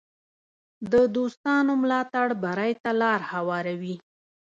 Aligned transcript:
د 0.91 0.93
دوستانو 1.15 1.71
ملاتړ 1.81 2.27
بری 2.43 2.73
ته 2.83 2.91
لار 3.01 3.19
هواروي. 3.31 3.95